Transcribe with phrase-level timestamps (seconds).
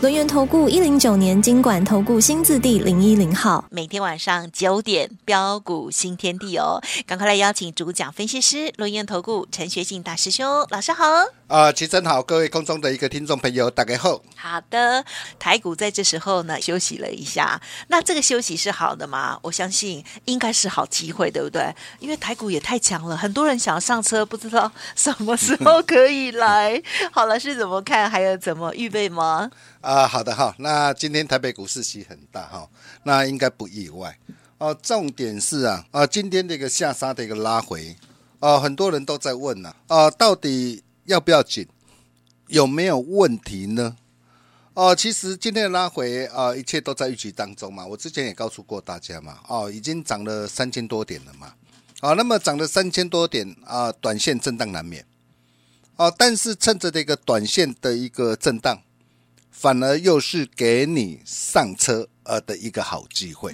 [0.00, 11.04] 轮源投顾一零九年金管投顾新字第零一零号，每天晚上九点标股新天地哦，赶快来邀请主讲分析师轮源投顾陈学进大师兄，老师好。
[11.48, 14.20] 啊、呃，齐真好，各位空中的一个听众朋友，大家好。
[14.36, 15.04] 好的，
[15.36, 19.36] 台股在这时候呢休息了一下，那这个休息是好的吗？
[19.42, 21.74] 我相信应该是好机会，对不对？
[21.98, 26.80] 因为台股也太强了，很多人想要上车，不知道什么时候可以来。
[27.10, 28.08] 好了，是怎么看？
[28.08, 29.50] 还有怎么预备吗？
[29.88, 32.68] 啊、好的哈，那今天台北股市息很大哈，
[33.04, 34.18] 那应该不意外
[34.58, 34.78] 哦。
[34.82, 37.96] 重点是啊，啊、今天这个下杀的一个拉回，
[38.38, 41.66] 啊、很多人都在问呐，啊、到底要不要紧，
[42.48, 43.96] 有没有问题呢？
[44.74, 47.86] 哦、其实今天的拉回啊、一切都在预期当中嘛。
[47.86, 51.54] 我之前也告诉过大家嘛，哦，已经涨了三千多点了嘛，
[52.00, 55.02] 啊、那么涨了三千多点啊、短线震荡难免，
[55.96, 58.82] 啊、但是趁着这个短线的一个震荡。
[59.60, 63.52] 反而又是给你上车呃的一个好机会，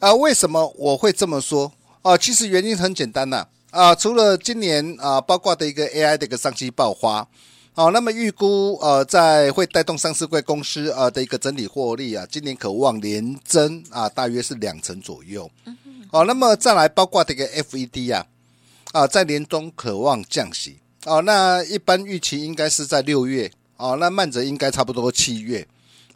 [0.00, 1.72] 啊，为什么我会这么说？
[2.02, 7.28] 啊，其实原因很简单呐，啊，除了今年啊，包括的一个 AI 的一个商机爆发，
[7.72, 15.48] 好，那么预估呃，在会带动上市柜公司呃的一个整体获利啊，今年可望年增啊，大约是两成左右，
[16.10, 18.26] 哦，那么再来包括这个 FED 啊，
[18.90, 23.48] 啊，在年中可望降息，啊，那一般预期应该是在六月。
[23.78, 25.64] 哦，那慢则应该差不多七月，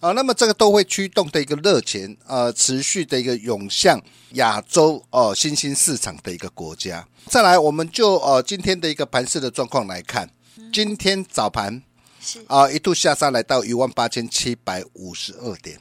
[0.00, 4.00] 啊，那么这个都会驱动的一个热钱，呃，持续的一个涌向
[4.32, 7.06] 亚洲哦新兴市场的一个国家。
[7.26, 10.28] 再来，我们就呃今天的一个盘势的状况来看，
[10.72, 11.80] 今天早盘
[12.48, 15.78] 啊一度下杀来到一万八千七百五十二点，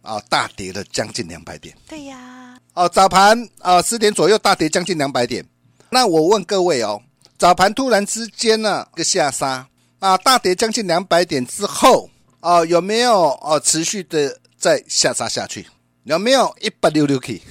[0.00, 1.76] 啊，大跌了将近两百点。
[1.86, 5.46] 对呀，哦，早盘啊十点左右大跌将近两百点。
[5.90, 7.02] 那我问各位哦，
[7.36, 9.68] 早盘突然之间呢个下杀。
[10.00, 15.66] 啊，大跌将近两百点之后，啊，有没有啊持续的再下杀下去？
[16.04, 17.42] 有没有一百六六 K？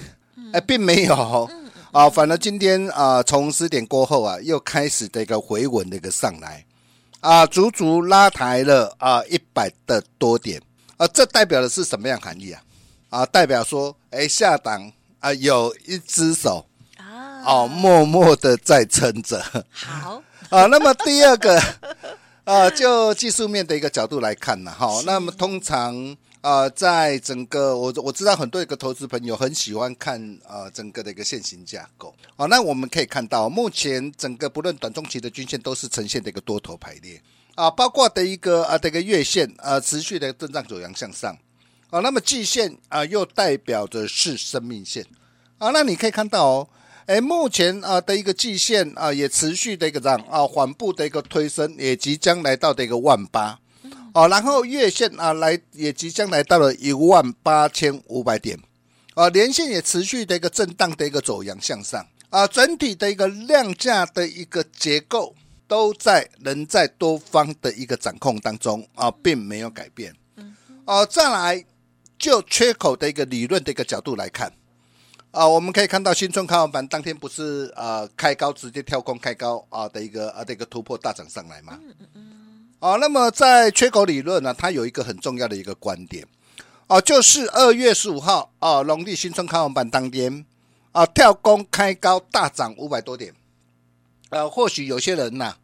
[0.54, 1.50] 哎，并没有
[1.92, 6.66] 啊，反而今天啊，从十点过后啊，又开始的一个回稳的一个上来，
[7.20, 10.62] 啊，足足拉抬了啊一百的多点，
[10.96, 12.62] 啊，这代表的是什么样含义啊？
[13.10, 16.66] 啊，代表说，哎，下档啊有一只手
[16.96, 19.44] 啊，哦，默默的在撑着。
[19.74, 21.62] 好 啊，那么第二个。
[22.48, 37.22] 啊，就技术面的一个角度来看呢，哈，那么通常啊，在整个我我知道很多一个投资朋友很喜欢看啊，整个的一个线型架构，啊，那我们可以看到，目前整个不论短中期的均线都是呈现的一个多头排列，
[37.56, 41.38] 啊，包括的一个啊，这个月线啊，持续的震荡走阳向上，
[41.90, 45.06] 啊，那么季线啊，又代表的是生命线，
[45.58, 46.70] 啊，那你可以看到哦。
[47.08, 53.58] 哎，目前啊的一个季线啊也持续的一个这样啊缓步的一个推升，也即将来到的一个万八，
[54.14, 58.60] 哦，然后月线啊来也即将来到了一万八千五百点，
[59.14, 65.34] 啊，连线也持续的一个震荡的一个走阳向上，啊，整体的一个量价的一个结构
[65.66, 70.14] 都在仍在多方的一个掌控当中啊，并没有改变，
[70.84, 71.64] 啊，再来
[72.20, 74.52] 就缺口的一个理论的一个角度来看。
[75.38, 81.80] 啊，我们可以看到新春开红盘当天不是呃开高直接跳空开高啊的一个啊的一个突破大涨上来嘛？
[82.80, 86.26] 啊，那么在缺口理论呢，它有一个很重要的一个观点
[86.88, 90.44] 啊，就是二月十五号啊农历新春开红盘当天
[90.92, 93.32] 啊跳空开高大涨五百多点，
[94.30, 95.56] 呃，或许有些人呐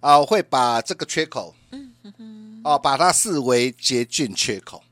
[0.00, 1.54] 啊会把这个缺口
[2.64, 4.82] 啊把它视为捷径缺口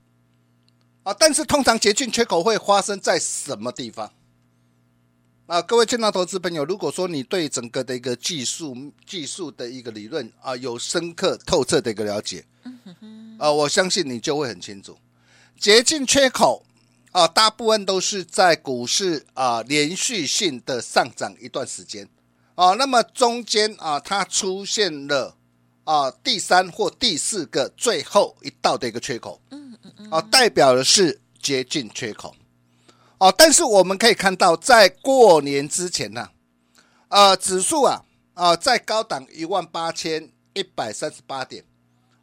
[1.02, 4.08] 啊，但是通常捷径缺口会发生在什么地方？
[5.48, 12.44] 啊，各位亲爱投资朋友，如果说你对整个的一个技术、技术的一个理论啊有深刻透彻的一个了解，
[13.38, 14.98] 啊，我相信你就会很清楚，
[15.58, 16.66] 捷径缺口
[17.12, 22.06] 啊，大部分都是在股市啊连续性的上涨一段时间。
[22.54, 25.34] 啊，那么中间啊它出现了
[25.84, 29.40] 啊第三或第四个最后一道的一个缺口，
[30.10, 32.36] 啊，代表的是捷径缺口。
[33.18, 36.20] 哦，但是我们可以看到，在过年之前呢、
[37.08, 38.04] 啊，呃，指数啊，
[38.34, 41.64] 啊、呃，在高档一万八千一百三十八点，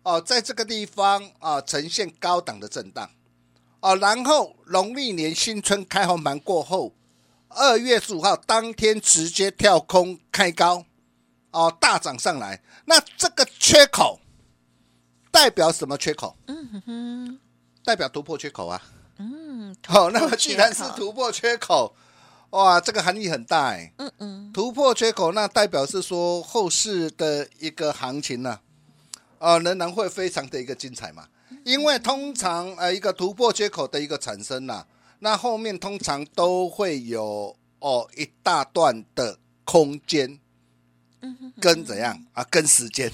[0.03, 3.09] 哦、呃，在这个地方啊、呃，呈现高档的震荡，
[3.81, 6.94] 哦，然后农历年新春开红盘过后，
[7.50, 10.86] 二月十五号当天直接跳空开高，
[11.51, 12.62] 哦，大涨上来。
[12.86, 14.21] 那这个缺口
[15.30, 16.38] 代表什么缺口？
[16.48, 17.39] 嗯哼哼，
[17.83, 18.81] 代表突破缺口啊。
[19.65, 21.95] 嗯，好，那么既然是突破缺口。
[22.51, 28.59] 哇，这个含义很大哎，嗯嗯，突破缺口，那代表是说后市的一个行情呢，
[29.39, 31.27] 啊，仍然会非常的一个精彩嘛，
[31.65, 34.85] 因为通常呃一个突破缺口的一个产生呐，
[35.19, 40.39] 那后面通常都会有哦一大段的空间，
[41.59, 42.23] 跟怎样？
[42.31, 43.12] 啊，跟时间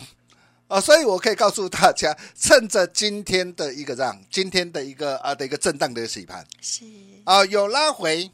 [0.71, 6.85] 啊，所以我可以告诉大家， 趁着今天的一个让，今天的一个啊的一个震荡的洗盘，是
[7.25, 8.31] 啊有拉回。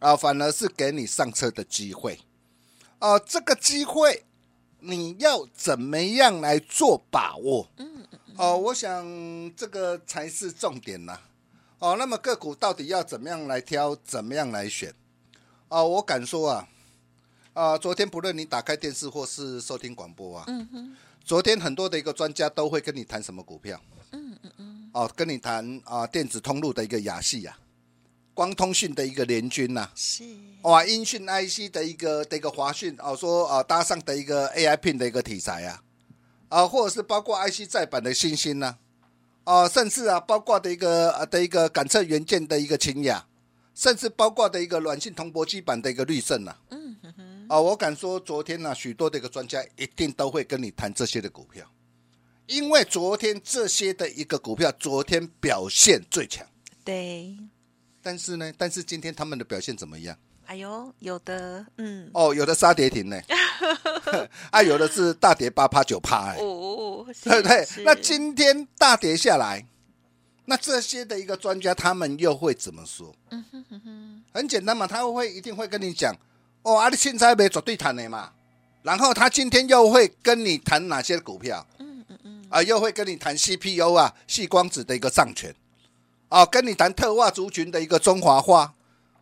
[0.00, 2.20] 啊，反而是给你上车的机会，
[3.00, 4.24] 啊，这个机会
[4.78, 7.68] 你要怎么样来做把握？
[7.78, 9.04] 嗯嗯哦，我想
[9.56, 11.18] 这个才是重点呐。
[11.80, 14.94] 哦，那么个股到底要怎么样来挑，怎么样来选？
[15.66, 16.68] 啊，我敢说啊，
[17.54, 20.96] 啊，昨天不论你打开电视或是收听广播啊，嗯哼，
[21.28, 23.78] 昨天很多的一个专家都会跟你谈什么股票？
[24.12, 27.54] 嗯嗯嗯，哦，跟你谈啊，电子通路的一个亚系啊。
[28.32, 30.24] 光通讯的一个联军呐，是
[30.62, 35.82] 哇，音讯 IC 的一个的一个华讯哦，说啊搭上的一个 AI Pin 的一个题材啊，
[36.48, 38.76] 啊，或者是包括 IC 载板的星星呐，
[39.44, 43.26] 啊，甚至啊包括的一个啊的一个感测元件的一个清雅，
[43.74, 51.64] 甚至包括的一个软性铜箔基板的一个律胜呐，嗯哼哼，啊，我敢说昨天呢，许多的一个专家一定都会跟你谈这些的股票，
[52.46, 56.46] 因为昨天这些的一个股票昨天表现最强，
[56.84, 57.34] 对。
[58.02, 60.16] 但是呢，但是今天他们的表现怎么样？
[60.44, 63.20] 哎呦，有的，嗯，哦，有的杀跌停呢，
[64.50, 67.66] 啊，有的是大跌八趴九趴，哎，哦，对不对？
[67.84, 69.66] 那今天大跌下来，
[70.46, 73.14] 那这些的一个专家他们又会怎么说？
[73.30, 76.14] 嗯哼哼哼，很简单嘛，他会一定会跟你讲，
[76.62, 78.32] 哦，阿里现在没绝对谈的嘛，
[78.82, 81.66] 然后他今天又会跟你谈哪些股票？
[81.78, 85.54] 嗯嗯嗯，啊，又会跟你谈 CPU 啊，细光子的一个上权。
[86.28, 88.74] 啊，跟你谈特化族群的一个中华化，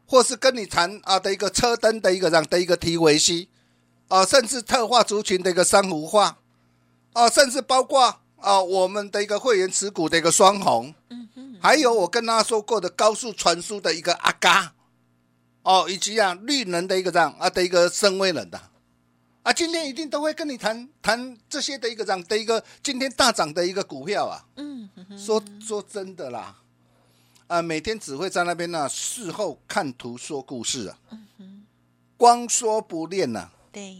[0.06, 3.46] 或是跟你谈啊的一个车灯的一个让的一个 TVC，
[4.08, 6.38] 啊，甚至特化族群的一个珊瑚化，
[7.12, 10.92] 啊，甚至包括啊我们的一个会员持股的一个双红，
[11.60, 14.72] 还有我跟大家说过的高速传输的一个阿嘎，
[15.66, 18.60] 哦，以及啊绿能的一个这样啊的一个深威能的，
[19.42, 26.56] 啊，今天一定都会跟你谈谈这些的一个这样的一个今天大涨的一个股票啊，嗯，说说真的啦。
[27.48, 30.98] 啊，每天只会在那边呢、啊，事后看图说故事啊，
[32.16, 33.96] 光说不练呐、啊，对，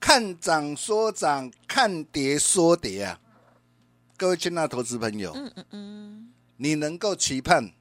[0.00, 3.20] 看涨说涨，看跌说跌啊，
[4.16, 7.72] 各位亲爱的投资朋友，嗯嗯嗯，你能够期盼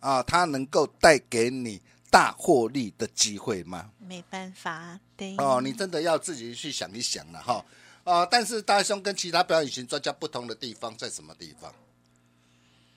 [0.00, 3.90] 啊，它能够带给你大获利的机会吗？
[3.98, 7.64] 没办法，对，哦，你真的要自己去想一想了哈，
[8.04, 11.74] 啊，但是大兄跟其他表演型专家不同的地方在什么地方？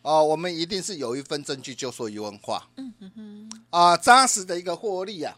[0.01, 2.69] 哦，我们一定是有一份证据就说一问话。
[2.77, 3.63] 嗯哼哼。
[3.69, 5.37] 啊，扎实的一个获利啊，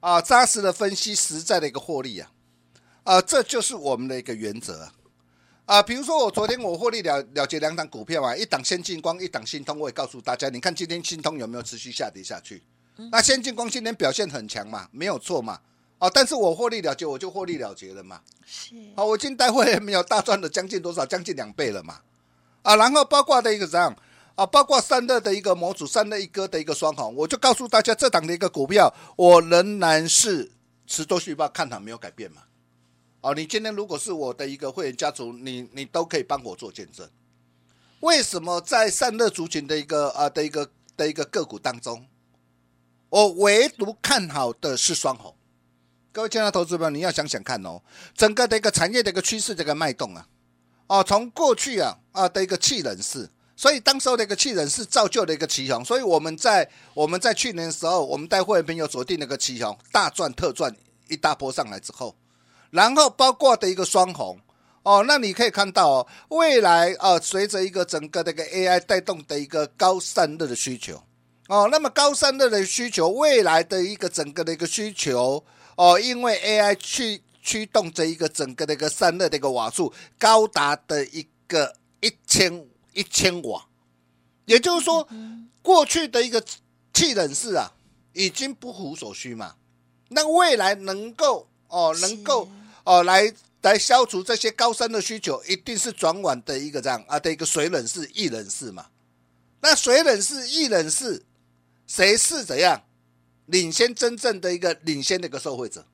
[0.00, 2.30] 啊，扎实的分析，实在的一个获利啊，
[3.04, 4.92] 啊，这就是我们的一个原则啊。
[5.64, 12.62] 啊，比如说我昨天我获利了了结两档股票啊，一档先进光，一档新通，我也告诉大家，你看今天新通有没有持续下跌下去？
[13.10, 15.60] 那先进光今天表现很强嘛，没有错嘛。
[15.98, 18.20] 哦，但是我获利了结，我就获利了结了嘛。
[18.46, 18.74] 是。
[18.96, 21.04] 好，我今待会没有大赚了将近多少？
[21.04, 22.00] 将近两倍了嘛。
[22.62, 23.94] 啊，然后包括的一个这样
[24.34, 30.50] 啊，包括散热的一个模组，散热一哥的一个双红，我就告诉大家，这档的一个股票，我仍然是
[30.86, 32.42] 持多续报看它没有改变嘛。
[33.20, 37.06] 哦，你今天如果是我的一个会员家族，你你都可以帮我做见证。
[38.00, 42.06] 为什么在散热族群的一个啊的一个的一个个股当中，
[43.10, 45.34] 我唯独看好的是双红？
[46.12, 47.82] 各位亲爱的投资者，你要想想看哦，
[48.16, 50.26] 整个的一个产业的一个趋势，这个脉动啊。
[50.86, 60.72] 哦，从过去啊啊的一个气冷式，所以当时候的一个气冷式造就了一个奇红，所以我们在我们在去年的时候，我们带会员朋友锁定那个奇红，大赚特赚
[61.08, 62.16] 一大波上来之后，
[62.70, 64.38] 然后包括的一个双红
[64.84, 71.02] 哦，那你可以看到哦，未来啊随着一个整个的一个 AI 带动的一个高散热的需求
[71.50, 75.44] 哦，那么高散热的需求，未来的一个整个的一个需求
[75.76, 77.22] 哦，因为 AI 去。
[77.42, 83.66] 驱动这一个整个的一个散热的一个瓦数高达的一个一千一千瓦，
[84.44, 85.08] 也就是说，
[85.62, 86.44] 过去的一个
[86.92, 87.72] 气冷式啊，
[88.12, 89.54] 已经不符所需嘛。
[90.10, 92.46] 那未来能够哦，能够
[92.84, 98.88] 哦来来消除这些高山的需求，一定是转往的一个这样啊的一个水冷式、液冷式嘛。
[99.62, 101.24] 那水冷式一人是？
[101.90, 102.80] 谁是怎样
[103.46, 105.84] 领先真正的一个领先的一个受惠者？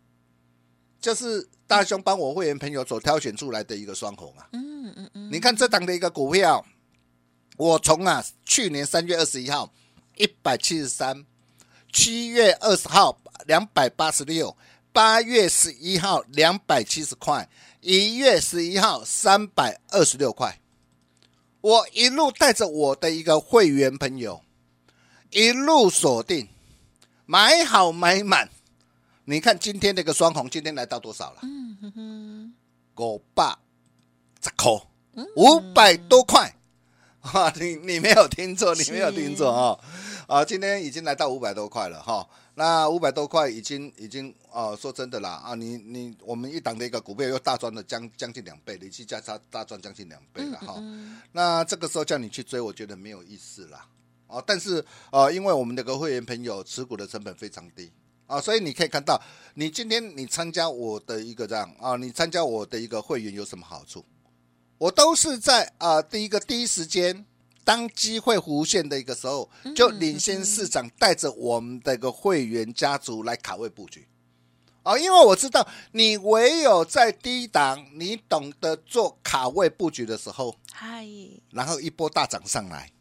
[1.00, 4.46] 就是大兄帮我会员朋友所挑选出来的一个双红啊。
[4.52, 5.32] 嗯嗯嗯。
[5.32, 6.62] 你看这档的一个股票，
[7.56, 9.72] 我从啊去年三月二十一号
[10.16, 11.24] 一百七十三，
[11.90, 14.54] 七月二十号两百八十六，
[14.92, 17.48] 八月十一号两百七十块，
[17.80, 20.60] 一月十一号三百二十六块。
[21.62, 24.42] 我一路带着我的一个会员朋友，
[25.36, 26.48] 一路锁定，
[27.26, 28.48] 买好买满。
[29.26, 31.40] 你看今天那个双红，今天来到多少了？
[31.42, 32.54] 嗯哼哼，
[32.96, 33.54] 五百
[34.42, 34.72] 十块，
[35.36, 36.56] 五百多块。
[37.20, 39.78] 哈，你你没有听错，你没有听错啊！
[40.26, 42.26] 啊，今天已经来到五百多块了哈。
[42.54, 50.82] 那五百多块已经已经啊，说真的啦啊，你你我们一档的一个股票又大赚了将将近两倍，累计价差大赚将近两倍了哈。
[51.32, 53.86] 那这个时候叫你去追，我觉得没有意思啦。
[54.26, 57.90] 啊，但是啊，因为我们那个会员朋友持股的成本非常低
[58.26, 59.20] 啊，所以你可以看到，
[59.54, 64.04] 你今天你参加我的一个这样啊，你参加我的一个会员有什么好处？
[64.78, 67.24] 我都是在啊，第一个第一时间，
[67.64, 74.06] 当机会浮现的一个时候，就领先市场，带着我们的一个会员家族来卡位布局。
[74.82, 81.06] 哦，因为我知道你唯有在低档，你懂得做卡位布局的时候，嗨，
[81.50, 82.92] 然后一波大涨上来，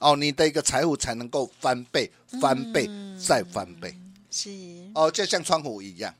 [0.00, 2.10] 哦，你的一个财富才能够翻倍、
[2.40, 3.96] 翻倍再翻倍。
[4.30, 4.50] 是
[4.94, 6.14] 哦，就像川湖一样，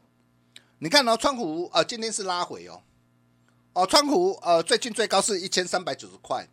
[0.78, 2.80] 你看哦，川湖啊，今天是拉回哦。
[3.72, 6.48] 哦，川湖呃，最近最高是一千三百九十块，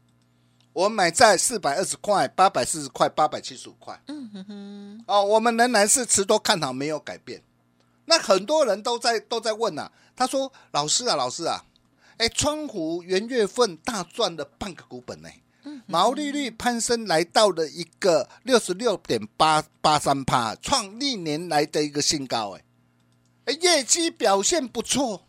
[0.73, 4.01] 我买在四百二十块、八百四十块、八百七十五块。
[4.07, 5.03] 嗯哼哼。
[5.07, 7.43] 哦，我们仍然是持多看好，没有改变。
[8.05, 11.63] 那很多人都在都在问呐、啊，他说：“老师啊，老师啊，
[12.17, 15.29] 哎，川湖元月份大赚了半个股本呢，
[15.85, 22.63] 毛利率攀升来到了一个六十六点八八三趴，创历年来的一个新高哎，
[23.45, 25.27] 哎，业绩表现不错。”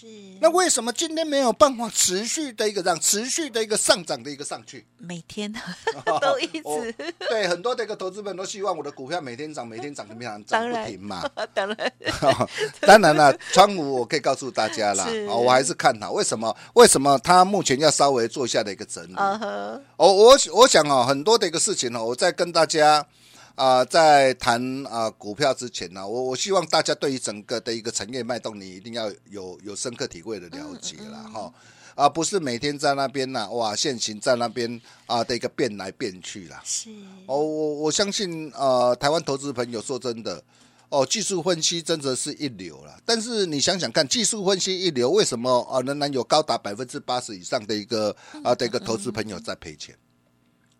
[0.00, 0.06] 是，
[0.40, 4.84] 那为什么今天没有办法持续的一个这样持续的一个上涨的一个上去？
[4.98, 5.52] 每天
[6.20, 6.84] 都一直、哦、
[7.28, 11.22] 对很多的一个投资们都希望我的股票每天涨，每天涨，怎么样涨不停嘛？
[11.54, 11.92] 当然，
[12.80, 16.10] 当然了，川股我可以告诉大家啦，哦我还是看好。
[16.10, 16.56] 为什么？
[16.74, 19.14] 为什么他目前要稍微做一下的一个整理？
[19.16, 19.80] 哦、uh，huh.
[19.96, 23.06] 我我想啊，很多的一个事情呢，我在跟大家。
[23.54, 31.54] 啊、呃，在谈啊、呃、股票之前呢、啊，我我希望大家对于整个的一个产业脉动，你一定要有有深刻体会的了解了哈，而、嗯
[31.96, 36.60] 嗯啊、不是每天在那边呢、啊，哇，现行在那边啊的一个变来变去啦。
[36.64, 36.90] 是
[37.26, 40.42] 哦，我我相信呃，台湾投资朋友说真的，
[40.88, 42.98] 哦，技术分析真的是一流了。
[43.04, 49.96] 但是你想想看，技术分析一流，为什么啊仍然有高达百分之八十以上的一个啊的一个投资朋友在赔钱？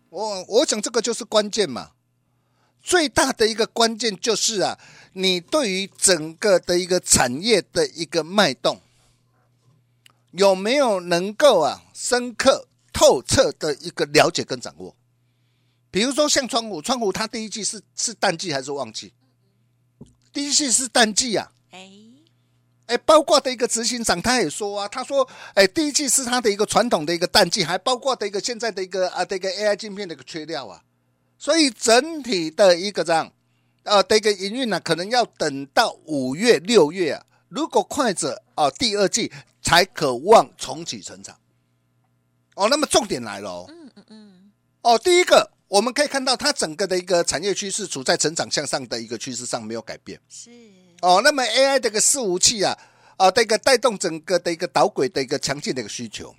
[0.09, 1.91] 我我想这个就是关键嘛。
[2.85, 4.77] 最大的一个关键就是啊，
[5.13, 8.79] 你对于整个的一个产业的一个脉动，
[10.33, 14.95] 有没有能够啊深刻透彻的一个了解跟掌握？
[15.89, 19.11] 比如说像川湖，川湖它第一季是是淡季还是旺季？
[20.31, 21.51] 第一季是淡季啊。
[21.71, 21.89] 哎
[22.85, 30.83] 哎，包括的一个执行长他也说啊，他说哎，第一季是他的一个传统的一个淡季，还包括的一个现在的一个啊这个 AI 镜片的一个缺料啊。
[31.37, 33.31] 所以整体的一个这样，
[33.83, 37.25] 呃，的一个营运呢，可能要等到五月、六月啊。
[37.49, 41.37] 如果快者啊，第二季才可望重启成长。
[42.55, 43.65] 哦，那么重点来了哦。
[43.69, 44.51] 嗯嗯嗯。
[44.81, 50.19] 哦，第一个我们可以看到，它整个的一个产业趋势处在成长向上的一个趋势上没有改变。
[50.29, 50.49] 是。
[51.01, 52.77] 哦，那么 AI 这个伺服器啊，
[53.17, 56.33] 啊，这个带动整个的一个导轨的一个强劲的一个需求。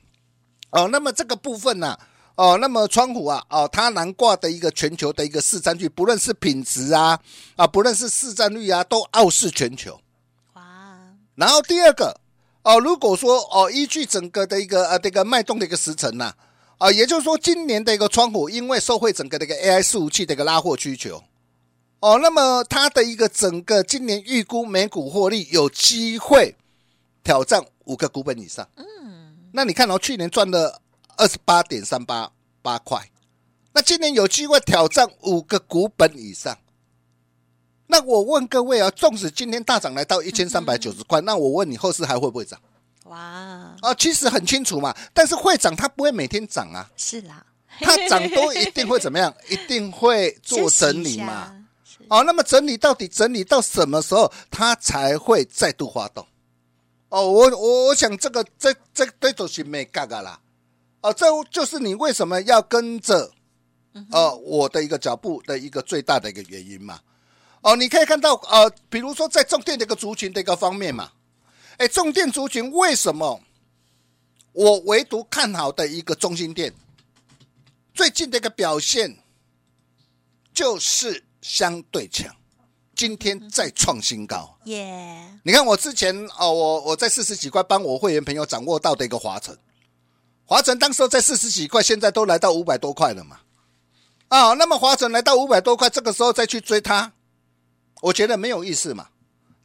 [0.70, 2.08] 哦，那么这个部分呢、啊？
[2.36, 7.18] 哦，那么川湖啊，哦，它南挂的一个全球的一个市占率，不论是品质啊，
[7.56, 9.98] 啊，不论是市占率啊，都傲视全球。
[10.52, 10.98] 哇！
[11.34, 12.20] 然后第二个，
[12.62, 16.34] 哦，如果说哦，依据整个的一个呃这个脉动的一个时程呐，
[16.76, 21.24] 啊，也就是说今年的一个川湖，因为受惠整个的一个 AI 伺服器的一个拉货需求，
[22.00, 26.54] 哦，那么它的一个整个今年预估每股获利有机会
[27.24, 28.68] 挑战五个股本以上。
[28.76, 30.82] 嗯，那你看哦，去年赚了。
[31.16, 32.30] 二十八点三八
[32.62, 33.10] 八块，
[33.72, 36.56] 那今年有机会挑战五个股本以上。
[37.88, 42.60] 那我问各位啊，纵使今天大涨来到一千三百九十块，那我问你后市还会不会涨？
[43.04, 43.16] 哇！
[43.80, 46.90] 啊，其实很清楚嘛，但是会涨，它不会每天涨啊。
[46.96, 47.46] 是啦，
[47.80, 49.32] 它涨多一定会怎么样？
[49.48, 51.64] 一定会做整理嘛。
[52.08, 56.26] 哦，那么整理到底整理到什么时候，它才会再度发动？
[57.08, 60.40] 哦，我我我想这个这这这都是没嘎嘎啦。
[61.00, 63.32] 哦，这就是你为什么要跟着
[64.10, 67.00] 呃，我的一个脚步的一个最大的一个原因嘛。
[67.62, 71.12] 哦，你可以看到，呃，比如说在重电的一个族群的一个方面嘛，
[71.78, 73.40] 哎，重电族群为什么
[74.52, 76.72] 我唯独看好的一个中心店，
[77.92, 79.18] 最近的一个表现
[80.54, 82.34] 就是相对强，
[82.94, 84.58] 今天再创新高。
[84.64, 89.56] 耶.你看我之前哦，我我在四十几块帮我会员朋友掌握到的一个华城，
[90.46, 93.40] 华城当时在四十几块，现在都来到五百多块了嘛。
[94.28, 97.12] 啊、那么华城来到五百多块，这个时候再去追它。
[98.02, 99.08] 我觉得没有意思嘛，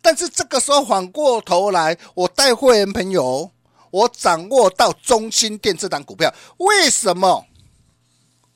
[0.01, 3.51] 但是这个时候反过头来，我带会员朋友，
[3.91, 7.45] 我掌握到中兴电这档股票，为什么？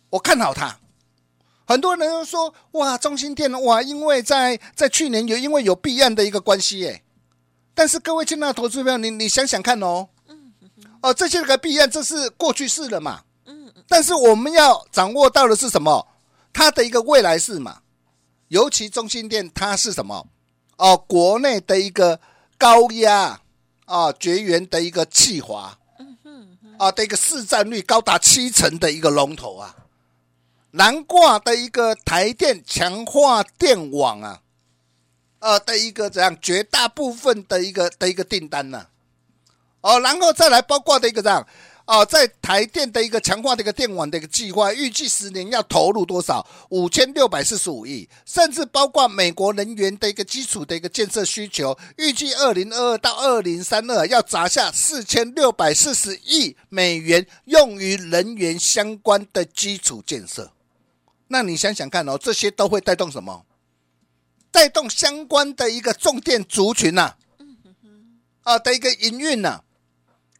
[0.09, 0.79] 我看好它。
[1.67, 7.03] 很多人都说，哇，中兴电哇，因为在在去年有因为有避案的一个关系耶。
[7.73, 10.09] 但是各位亲爱的投资朋友，你你想想看哦，
[11.05, 13.21] 哦，这些个避案这是过去式了嘛，
[13.87, 16.07] 但是我们要掌握到的是什么？
[16.51, 17.81] 它的一个未来式嘛。
[18.47, 20.27] 尤其中兴电，它是什么？
[20.77, 22.19] 哦，国内的一个
[22.57, 23.39] 高压
[23.85, 25.77] 啊绝缘的一个气华。
[25.99, 29.75] 嗯哼，啊的一个市占率高达七成的一个龙头啊，
[30.71, 34.41] 南挂的一个台电强化电网啊，
[35.37, 38.87] 呃的一个怎样绝大部分的一个的一个订单呢？
[39.85, 41.45] 哦，然后再来包括的一个这样。
[41.85, 46.43] 哦，在台电的一个强化的一个电网的一个计划，预计十年要投入多少？
[46.69, 60.51] 五千六百四十五亿，甚至包括美国能源的一个基础的一个建设需求，预计二零二二到二零三二要砸下四千六百四十亿美元，用于能源相关的基础建设。
[61.27, 63.45] 那你想想看哦，这些都会带动什么？
[64.49, 67.13] 带动相关的一个重电族群呐、
[68.41, 69.61] 啊，啊的一个营运呐。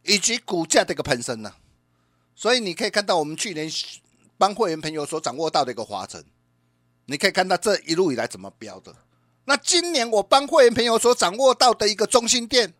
[0.06, 1.54] 以及股价的一个攀升呢，
[2.34, 3.70] 所以你可以看到我们去年
[4.38, 6.24] 帮会员朋友所掌握到的一个华晨，
[7.06, 8.94] 你可以看到这一路以来怎么标的。
[9.44, 12.74] 那今年我帮会员朋友所掌握到的一个中心店，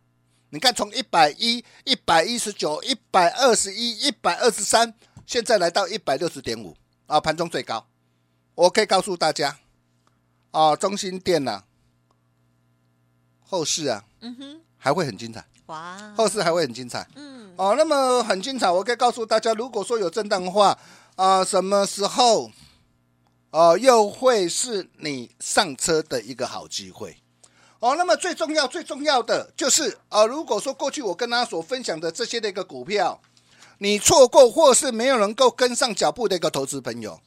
[0.50, 4.94] 你看从一百一、一百一十九、一百二十一、一百二十三，
[5.26, 7.86] 现在来到一百六十点五啊，盘中最高。
[8.54, 9.58] 我可以告诉大家
[10.50, 11.64] 啊，中心店呐、啊，
[13.40, 15.46] 后市啊，嗯哼，还会很精彩。
[15.66, 17.07] 哇，后市还会很精彩。
[17.16, 18.70] 嗯，哦，那么很精彩。
[18.70, 20.68] 我可以告诉大家，如果说有震荡的话，
[21.16, 22.50] 啊、呃，什么时候，
[23.50, 27.16] 呃，又会是你上车的一个好机会。
[27.81, 33.20] 哦，那么最重要、最重要的就是，啊、呃，如果说过去我跟大家所分享的这些的一个股票，
[33.79, 37.20] 你错过或是没有能够跟上脚步的一个投资朋友，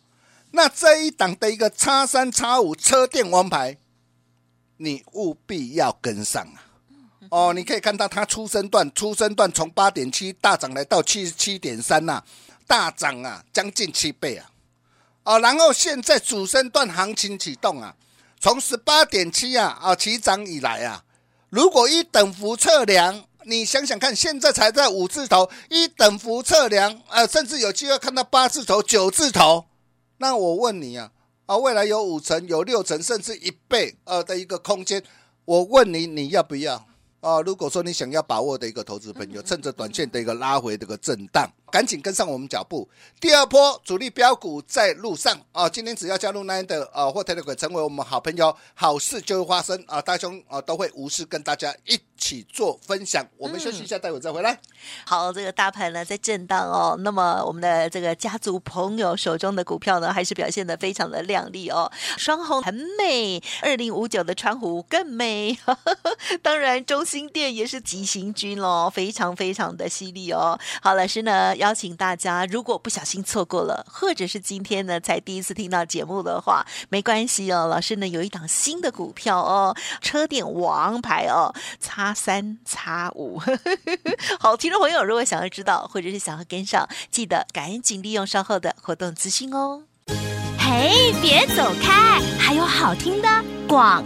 [0.51, 3.77] 那这一档的一个叉三叉五车电王牌，
[4.77, 6.68] 你务必要跟上啊。
[7.29, 12.23] 哦，你可以看到它初升段，初升段从八点七大涨来到七十七点三呐，
[12.65, 14.49] 大涨啊，将近七倍啊！
[15.23, 17.95] 哦，然后现在主升段行情启动啊，
[18.39, 21.03] 从十八点七啊啊起涨以来啊，
[21.49, 29.65] 如果一等幅测量，你想想看，现在才在五字头，一等幅测量，呃，甚至有机会看到八字头、九字头，
[30.17, 31.11] 那我问你啊，
[31.45, 35.03] 啊，未来有五成、有六成，甚至一倍呃的一个空间，
[35.45, 36.88] 我问你，你要不要？
[37.21, 42.87] 啊，如果说你想要把握的一个投资朋友，趁着短线的一个拉回的一个震荡，赶紧跟上我们脚步。
[43.19, 45.67] 第二波主力标股在路上啊！
[45.67, 50.01] 今天只要加入 Line 的啊或 Telegram 成为我们好朋友，好事就会发生啊！
[50.01, 53.25] 大兄啊都会无私跟大家一起做分享。
[53.37, 54.59] 我们休息一下，待会再回来。
[55.05, 61.91] 好，这个大盘呢在震荡哦，那么我们的这个家族朋友手中的股票呢，还是表现的非常的亮丽哦。
[62.17, 65.57] 双红很美，二零五九的川湖更美，
[66.43, 70.59] 当然中心店也是急行军喽，非常非常的犀利哦。
[70.81, 71.55] 好，老师呢？
[71.55, 77.67] 邀请大家，如果不小心错过了，或者是今天呢才第一次听到节目的话，没关系哦。
[77.67, 81.53] 老师呢有一档新的股票哦，车店王牌哦，
[82.13, 83.39] 三叉五。
[84.39, 89.83] 好，听众朋友，如果想要知道，或者是想要跟上，记得赶紧利用稍后的活动资讯哦。
[90.57, 93.27] 嘿，别走开，还有好听的
[93.67, 94.03] 广。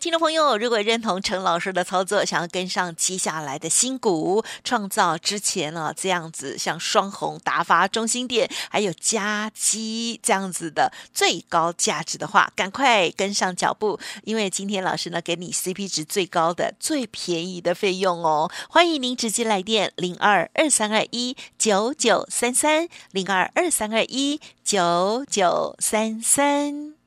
[0.00, 18.50] 听众朋友，如果认同陈老师的操作，想要跟上接下来的新股，创造之前呢、啊、这样子，像双红、达发、中兴电，还有嘉基这样子的最高价值的话，赶快跟上脚步，因为今天老师呢给你 CP 值最高的、最便宜的费用哦。
[18.70, 26.99] 欢迎您直接来电零二二三二一九九三三零二二三二一九九三三。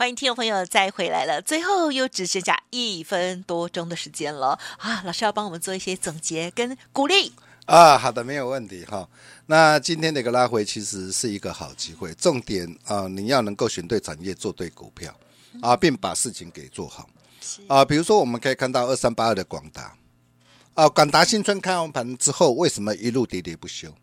[0.00, 5.02] 欢迎听众朋友再回来了，最后又只剩下一分多钟的时间了啊！
[5.04, 7.30] 老师要帮我们做一些总结跟鼓励。
[7.66, 9.06] 啊，好的，没有问题哈。
[9.44, 15.14] 那今天的一个拉回其实是一个好机会，重点啊、呃，你要能够选对产业，做对股票
[15.60, 17.06] 啊，并把事情给做好
[17.68, 17.84] 啊。
[17.84, 19.94] 比如说，我们可以看到二三八二的广达
[20.72, 23.94] 啊，广达新春开完盘之后，为什么一路喋喋不休？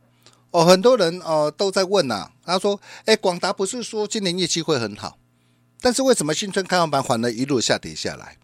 [0.52, 5.18] 哦，很多人哦、呃、都在问呐、啊，他说：“哎，广达不是说今年业绩会很好，
[5.82, 8.38] 但是为什么新春开完盘反而一路下跌下来？”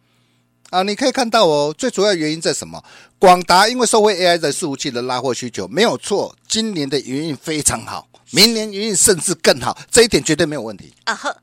[0.70, 2.84] 啊，你可以看到哦，最主要原因在什么？
[3.20, 11.38] 广达因为受惠 AI 的伺服器的拉货需求，没有错，今年的营运非常好，明年营运甚至更好，这一点绝对没有问题啊呵。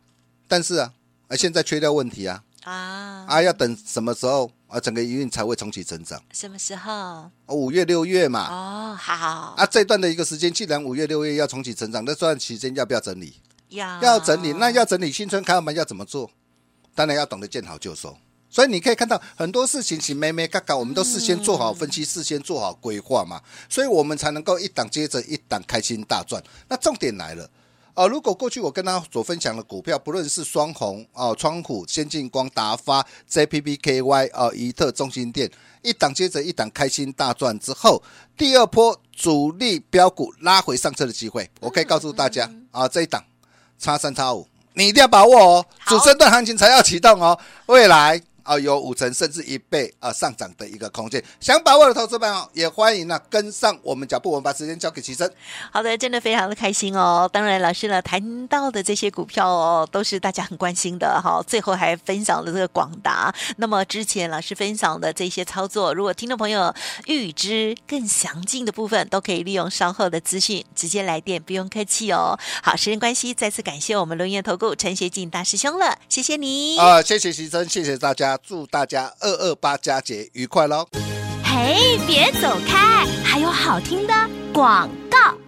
[0.49, 0.93] 但是啊，
[1.29, 6.21] 啊现在缺掉问题啊啊啊，要等什么时候啊，整个营运才会重启成长？
[6.33, 7.31] 什么时候？
[7.47, 8.49] 五月六月嘛。
[8.51, 9.55] 哦，好。
[9.57, 13.35] 啊，这段的一个时间，既然五月六月要重启成长，那这段期间要不要整理？
[13.71, 14.03] 要。
[14.03, 16.31] 要整理，那要整理新春开门要怎么做？
[16.95, 18.17] 当然要懂得见好就收。
[18.53, 26.43] 所以你可以看到很多事情，其实眉眉角角，我们都事先做好分析，事先做好规划嘛，所以我们才能够一档接着一档开心大赚。
[26.69, 27.49] 那重点来了，
[27.95, 35.49] 啊，如果过去我跟他所分享的股票，不论是双红啊、川虎、先进光、达发、JPPKY 啊、宜特、中心店，
[35.83, 38.03] 一档接着一档开心大赚之后，
[38.37, 43.25] 第二波主力标股拉回上车的机会，我可以告诉大家啊，这一档
[43.81, 48.21] 叉三叉五，你一定要把握哦，主升段行情才要启动哦，未来。
[48.51, 55.31] 啊，有五成甚至一倍啊上涨的一个空间，想把握的投资朋友也欢迎呢、啊、跟上我们脚步，我们把时间交给齐生。
[55.71, 57.31] 好的，真的非常的开心哦。
[57.33, 61.41] 当然，老师呢谈到的这些股票哦，都是大家很关心的哈。
[61.47, 63.33] 最后还分享了这个广达。
[63.59, 66.75] 那么之前老师分享的这些操作，如果听众朋友
[67.07, 72.37] 预知更详尽的部分，都可以利用稍后的资讯直接来电，不用客气哦。
[72.65, 76.77] 好，时间关系，再次感谢我们轮元投顾陈学进大师兄了，谢谢你。
[76.77, 78.40] 啊，谢谢齐生，谢谢大家。
[78.43, 80.87] 祝大家二二八佳节愉快喽！
[81.45, 84.15] 嘿，别走开，还有好听的
[84.53, 85.40] 广告。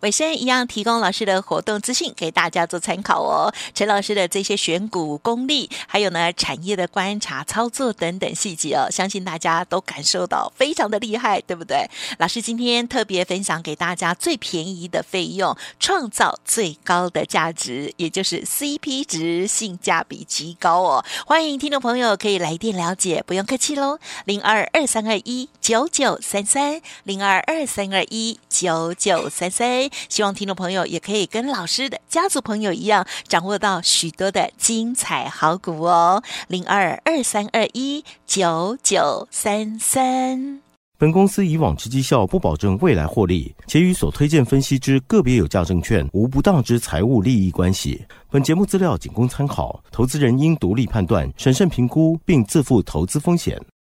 [0.00, 3.52] 尾声一样提供老师的活动资讯给大家做参考哦。
[3.74, 11.86] 陈老师的这些选股功力，还有呢产业的观察、操作等等细节哦，相信大家都感受到非常的厉害，对不对？
[12.18, 21.04] 老师今天特别分享给大家最便宜的费用，创造最高的价值，也就是 CP 值性价比极高哦。
[21.26, 29.89] 欢迎听众朋友可以来电了解，不用客气喽，零二二三二一九九三三，零二二三二一九九三三。
[30.08, 36.22] 希望听众朋友也可以跟老师的家族朋友一样，掌握到许多的精彩好股哦。
[36.48, 40.60] 零二二三二一九九三三。
[40.98, 48.04] 本公司以往之绩效不保证未来获利，且与所推荐分析之个别有价证券无不当之财务利益关系。
[48.30, 53.58] 本节目资料仅供参考，投资人应独立判断、审慎评估，并自负投资风险。